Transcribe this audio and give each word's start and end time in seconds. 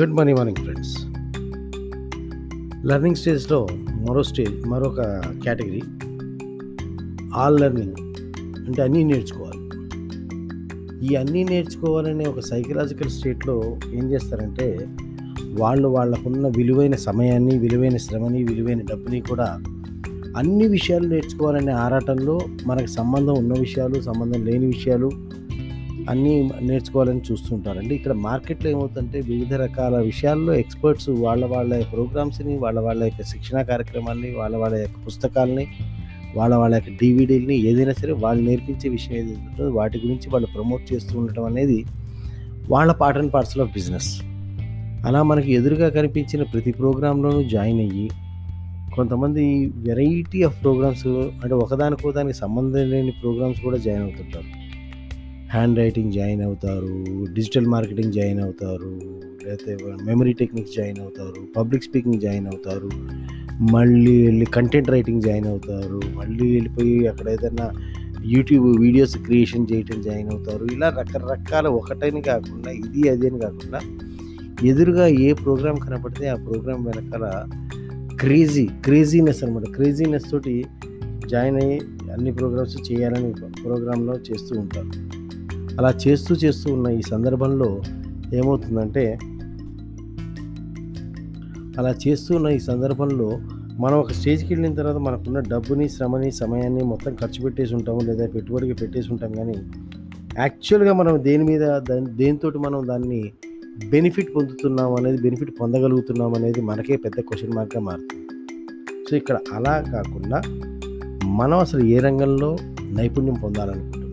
Good 0.00 0.12
morning 0.12 0.38
morning 0.38 0.64
friends. 0.64 1.04
Learning 2.86 3.16
స్టేజ్లో 3.16 3.68
మరో 4.08 4.22
stage 4.22 4.66
మరొక 4.66 5.00
కేటగిరీ 5.44 5.82
ఆల్ 7.34 7.60
లెర్నింగ్ 7.60 7.92
అంటే 8.66 8.82
అన్నీ 8.82 9.04
నేర్చుకోవాలి. 9.04 9.60
ఈ 11.06 11.14
అన్నీ 11.14 11.44
నేర్చుకోవాలనే 11.44 12.24
ఒక 12.24 12.40
సైకలాజికల్ 12.40 13.10
స్టేట్లో 13.10 13.76
ఏం 13.94 14.10
చేస్తారంటే 14.10 14.88
వాళ్ళు 15.60 15.88
వాళ్ళకున్న 15.88 16.48
విలువైన 16.48 16.94
సమయాన్ని 16.94 17.58
విలువైన 17.58 17.96
శ్రమని 17.96 18.44
విలువైన 18.44 18.80
డబ్బుని 18.80 19.20
కూడా 19.20 19.60
అన్ని 20.36 20.68
విషయాలు 20.68 21.08
నేర్చుకోవాలనే 21.08 21.72
ఆరాటంలో 21.72 22.40
మనకు 22.66 22.86
సంబంధం 22.86 23.34
ఉన్న 23.34 23.52
విషయాలు 23.58 24.00
సంబంధం 24.00 24.44
లేని 24.44 24.66
విషయాలు 24.66 25.10
అన్నీ 26.10 26.50
నేర్చుకోవాలని 26.62 27.20
చూస్తుంటారండి. 27.32 27.94
ఇక్కడ 27.94 28.12
మార్కెట్లో 28.12 28.70
ఏమవుతుందంటే 28.70 29.20
వివిధ 29.20 29.54
రకాల 29.54 29.96
విషయాల్లో 29.96 30.54
ఎక్స్పర్ట్స్ 30.54 31.08
వాళ్ళ 31.08 31.44
వాళ్ళ 31.44 31.82
ప్రోగ్రామ్స్ని 31.82 32.58
వాళ్ళ 32.58 32.80
వాళ్ళ 32.80 33.04
యొక్క 33.04 33.22
శిక్షణా 33.22 33.62
కార్యక్రమాన్ని 33.62 34.30
వాళ్ళ 34.34 34.56
వాళ్ళ 34.56 34.74
యొక్క 34.76 35.06
పుస్తకాలని 35.06 35.66
వాళ్ళ 36.36 36.54
వాళ్ళ 36.54 36.74
యొక్క 36.74 36.90
డివిడీలని 36.90 37.56
ఏదైనా 37.56 37.92
సరే 37.92 38.12
వాళ్ళు 38.12 38.44
నేర్పించే 38.44 38.88
విషయం 38.88 39.16
ఏదైతే 39.16 39.40
ఉంటుందో 39.40 39.70
వాటి 39.70 39.98
గురించి 39.98 40.30
వాళ్ళు 40.30 40.48
ప్రమోట్ 40.54 40.92
చేస్తూ 40.92 41.18
ఉండటం 41.18 41.44
అనేది 41.44 41.84
వాళ్ళ 42.70 42.92
part 42.92 43.18
and 43.18 43.32
parcel 43.32 43.62
of 43.62 43.72
business. 43.72 44.22
అలా 45.06 45.22
మనకి 45.22 45.52
ఎదురుగా 45.52 45.88
కనిపించిన 45.88 46.42
ప్రతి 46.42 46.72
ప్రోగ్రాంలోనూ 46.72 47.42
జాయిన్ 47.42 47.80
అయ్యి 47.80 48.10
కొంతమంది 48.96 49.66
వెరైటీ 49.66 50.42
ఆఫ్ 50.42 50.62
ప్రోగ్రామ్స్ 50.62 51.06
అంటే 51.06 51.54
ఒకదానికో 51.54 52.12
దానికి 52.12 52.38
సంబంధం 52.38 52.90
లేని 52.90 53.10
ప్రోగ్రామ్స్ 53.10 53.60
కూడా 53.60 53.76
జాయిన్ 53.76 54.02
అవుతుంటారు. 54.02 54.63
హ్యాండ్ 55.54 55.78
రైటింగ్ 55.78 56.12
జాయిన్ 56.12 56.42
అవుతారు 56.42 57.04
డిజిటల్ 57.32 57.66
మార్కెటింగ్ 57.66 58.12
జాయిన్ 58.12 58.40
అవుతారు 58.40 59.00
లేకపోతే 59.44 59.78
మెమరీ 60.04 60.32
టెక్నిక్స్ 60.32 60.72
జాయిన్ 60.72 60.98
అవుతారు 60.98 61.46
పబ్లిక్ 61.56 61.84
స్పీకింగ్ 61.84 62.20
జాయిన్ 62.20 62.46
అవుతారు 62.46 62.90
మళ్ళీ 63.60 64.26
వెళ్ళి 64.26 64.46
కంటెంట్ 64.46 64.90
రైటింగ్ 64.90 65.22
జాయిన్ 65.22 65.46
అవుతారు 65.46 66.00
మళ్ళీ 66.14 66.52
వెళ్ళిపోయి 66.52 67.06
అక్కడ 67.06 67.28
ఏదైనా 67.28 67.72
యూట్యూబ్ 68.24 68.80
వీడియోస్ 68.80 69.16
క్రియేషన్ 69.16 69.66
చేయటం 69.72 70.00
జాయిన్ 70.00 70.30
అవుతారు. 70.30 70.64
ఇలా 70.64 70.88
రకరకాల 70.88 71.66
ఒకటని 71.66 72.22
కాకుండా 72.22 72.70
ఇది 72.70 73.08
అది 73.08 73.28
అని 73.28 73.38
కాకుండా 73.38 73.80
ఎదురుగా 74.64 75.06
ఏ 75.06 75.32
ప్రోగ్రామ్ 75.32 75.80
కనపడితే 75.80 76.28
ఆ 76.28 76.34
ప్రోగ్రాం 76.34 76.84
వెనకాల 76.84 77.46
క్రేజీ 78.20 78.68
క్రేజీనెస్ 78.84 79.44
అనమాట 79.44 79.74
క్రేజీనెస్ 79.74 80.30
తోటి 80.30 80.64
జాయిన్ 81.26 81.56
అయ్యి 81.56 81.80
అన్ని 82.12 82.32
ప్రోగ్రామ్స్ 82.32 82.92
చేయాలని 82.92 83.32
ప్రోగ్రాంలో 83.62 84.14
చేస్తూ 84.14 84.58
ఉంటారు. 84.58 85.13
అలా 85.78 85.90
చేస్తూ 86.08 86.34
చేస్తూ 86.34 86.72
ఉన్న 86.72 86.86
ఈ 86.88 87.02
సందర్భంలో 87.10 87.82
ఏమవుతుందంటే 88.34 89.18
అలా 91.78 91.94
చేస్తూ 92.08 92.34
ఉన్న 92.34 92.48
ఈ 92.48 92.58
సందర్భంలో 92.58 93.28
మనం 93.80 93.96
ఒక 93.98 94.12
స్టేజ్కి 94.12 94.54
వెళ్ళిన 94.54 94.74
తర్వాత 94.74 94.96
మనకున్న 94.96 95.38
డబ్బుని 95.38 95.88
శ్రమని 95.88 96.32
సమయాన్ని 96.32 96.84
మొత్తం 96.84 97.14
ఖర్చు 97.14 97.42
పెట్టేసి 97.42 97.74
ఉంటాము 97.74 98.00
లేదా 98.00 98.26
పెట్టుబడికి 98.26 98.74
పెట్టేసి 98.74 99.08
ఉంటాం 99.12 99.32
కానీ 99.32 99.56
యాక్చువల్గా 100.38 100.92
మనం 100.92 101.24
దేని 101.24 101.44
మీద 101.44 101.64
దాని 101.88 102.06
దేనితో 102.10 102.50
మనం 102.50 102.88
దాన్ని 102.88 103.32
బెనిఫిట్ 103.90 104.34
పొందుతున్నాం 104.36 104.94
అనేది 104.94 105.22
బెనిఫిట్ 105.22 105.52
పొందగలుగుతున్నాం 105.60 106.34
అనేది 106.34 106.60
మనకే 106.60 106.96
పెద్ద 106.96 107.20
క్వశ్చన్ 107.20 107.52
మార్క్గా 107.52 107.82
మారుతుంది. 107.82 108.20
సో 109.10 109.16
ఇక్కడ 109.16 109.38
అలా 109.52 109.74
కాకుండా 109.92 110.42
మనం 111.24 111.58
అసలు 111.58 111.84
ఏ 111.84 111.98
రంగంలో 111.98 112.56
నైపుణ్యం 112.90 113.34
పొందాలనుకుంటున్నాం 113.34 114.03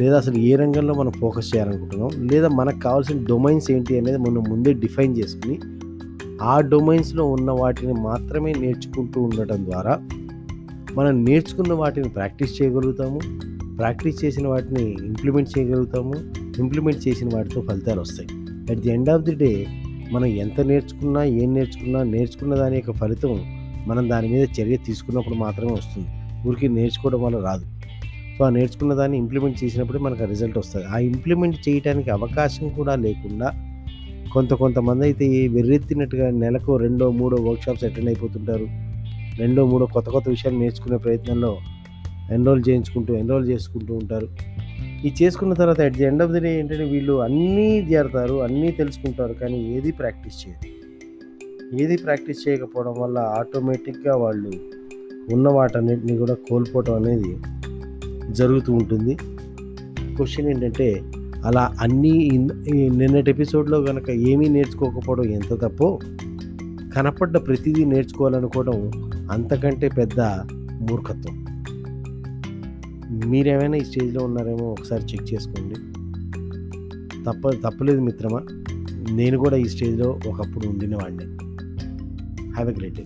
లేదా 0.00 0.16
అసలు 0.16 0.38
ఏ 0.38 0.56
రంగంలో 0.56 0.94
మనం 0.94 1.10
ఫోకస్ 1.10 1.56
చేయాలనుకుంటున్నాం 1.56 2.28
లేదా 2.28 2.48
మనకు 2.48 2.78
కావాల్సిన 2.78 3.24
డొమైన్స్ 3.28 3.70
ఏంటి 3.70 3.98
అనేది 3.98 4.18
మనం 4.18 4.44
ముందే 4.48 4.72
డిఫైన్ 4.72 5.16
చేసుకుని 5.16 5.60
ఆ 6.42 6.60
డొమైన్స్లో 6.60 7.24
ఉన్న 7.24 7.50
వాటిని 7.50 7.92
మాత్రమే 7.92 8.52
నేర్చుకుంటూ 8.52 9.20
ఉండటం 9.22 9.64
ద్వారా 9.64 9.98
మనం 10.94 11.24
నేర్చుకున్న 11.24 11.72
వాటిని 11.72 12.08
ప్రాక్టీస్ 12.08 12.62
చేయగలుగుతాము 12.62 13.20
ప్రాక్టీస్ 13.76 14.24
చేసిన 14.24 14.46
వాటిని 14.46 14.96
ఇంప్లిమెంట్ 15.04 15.58
చేయగలుగుతాము 15.58 16.14
ఇంప్లిమెంట్ 16.58 17.08
చేసిన 17.08 17.28
వాటితో 17.34 17.60
ఫలితాలు 17.60 18.00
వస్తాయి. 18.00 18.28
At 18.70 18.80
the 18.80 18.88
end 18.88 19.10
of 19.10 19.22
the 19.22 19.34
day 19.34 19.66
మనం 20.12 20.26
ఎంత 20.26 20.60
నేర్చుకున్నా 20.60 21.24
ఏం 21.24 21.54
నేర్చుకున్నా 21.54 22.02
నేర్చుకున్న 22.02 22.54
దాని 22.54 22.76
యొక్క 22.76 22.92
ఫలితం 22.92 23.40
మనం 23.86 24.10
దాని 24.10 24.28
మీద 24.28 24.48
చర్య 24.60 24.76
తీసుకున్నప్పుడు 24.76 25.34
మాత్రమే 25.34 25.72
వస్తుంది. 25.72 26.08
ఊరికి 26.48 26.68
నేర్చుకోవడం 26.68 27.22
వల్ల 27.22 27.38
రాదు. 27.38 27.66
సో 28.40 28.44
ఆ 28.44 28.50
నేర్చుకున్న 28.50 28.94
దాన్ని 28.94 29.18
ఇంప్లిమెంట్ 29.18 29.64
చేసినప్పుడు 29.64 29.98
మనకు 29.98 30.22
ఆ 30.22 30.26
రిజల్ట్ 30.26 30.58
వస్తుంది. 30.58 30.84
ఆ 30.84 30.98
ఇంప్లిమెంట్ 30.98 31.68
చేయడానికి 31.68 32.10
అవకాశం 32.10 32.68
కూడా 32.68 32.94
లేకుండా 32.94 33.48
కొంత 34.34 34.54
కొంతమంది 34.54 35.04
అయితే 35.04 35.48
వెర్రెత్తినట్టుగా 35.48 36.30
నెలకు 36.30 36.76
రెండో 36.76 37.10
మూడో 37.10 37.36
వర్క్షాప్స్ 37.42 37.84
అటెండ్ 37.84 38.08
అయిపోతుంటారు. 38.08 38.66
రెండో 39.38 39.66
మూడో 39.66 39.86
కొత్త 39.86 40.08
కొత్త 40.10 40.28
విషయాలు 40.28 40.58
నేర్చుకునే 40.58 40.96
ప్రయత్నంలో 40.96 41.58
ఎన్రోల్ 42.32 42.62
చేయించుకుంటూ 42.68 43.14
ఎన్రోల్ 43.14 43.48
చేసుకుంటూ 43.48 43.94
ఉంటారు. 43.94 44.28
ఈ 45.06 45.12
చేసుకున్న 45.22 45.52
తర్వాత 45.52 45.80
at 45.80 45.96
the 45.96 46.04
end 46.04 46.22
of 46.22 46.32
the 46.32 46.40
day 46.40 46.58
ఏంటంటే 46.58 46.84
వీళ్ళు 46.84 47.12
అన్నీ 47.22 47.68
చేరతారు 47.80 48.34
అన్నీ 48.34 48.70
తెలుసుకుంటారు 48.70 49.32
కానీ 49.32 49.76
ఏది 49.76 49.92
ప్రాక్టీస్ 49.92 50.40
చేయదు. 50.42 50.66
ఏది 51.82 51.96
ప్రాక్టీస్ 51.96 52.48
చేయకపోవడం 52.48 52.96
వల్ల 52.98 53.18
ఆటోమేటిక్గా 53.18 54.16
వాళ్ళు 54.16 54.52
ఉన్న 55.34 55.48
వాటన్నిటిని 55.48 56.18
కూడా 56.18 56.34
కోల్పోవటం 56.48 56.94
అనేది 56.94 57.59
జరుగుతూ 58.32 58.72
ఉంటుంది. 58.72 59.14
క్వశ్చన్ 60.16 60.48
ఏంటంటే 60.48 61.02
అలా 61.44 61.76
అన్నీ 61.80 62.28
నిన్నటి 62.96 63.30
ఎపిసోడ్లో 63.30 63.82
కనుక 63.82 64.10
ఏమీ 64.10 64.48
నేర్చుకోకపోవడం 64.48 65.24
ఎంత 65.24 65.60
తప్పో 65.60 65.98
కనపడ్డ 66.96 67.36
ప్రతిదీ 67.36 67.84
నేర్చుకోవాలనుకోవడం 67.84 68.90
అంతకంటే 69.30 69.88
పెద్ద 69.88 70.20
మూర్ఖత్వం. 70.90 71.46
మీరేమైనా 73.26 73.76
ఈ 73.76 73.84
స్టేజ్లో 73.84 74.24
ఉన్నారేమో 74.24 74.64
ఒకసారి 74.64 75.04
చెక్ 75.04 75.34
చేసుకోండి. 75.34 75.74
తప్ప 77.24 77.68
తప్పలేదు 77.68 78.00
మిత్రమా 78.00 78.40
నేను 79.10 79.38
కూడా 79.38 79.56
ఈ 79.56 79.64
స్టేజ్లో 79.64 80.18
ఒకప్పుడు 80.28 80.66
ఉండినవాడిని. 80.68 81.24
Have 82.52 82.70
a 82.70 82.74
great 82.74 82.94
day 82.94 83.04